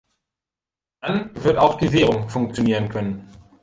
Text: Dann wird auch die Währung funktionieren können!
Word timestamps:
Dann 1.01 1.29
wird 1.43 1.59
auch 1.59 1.77
die 1.77 1.93
Währung 1.93 2.27
funktionieren 2.27 2.89
können! 2.89 3.29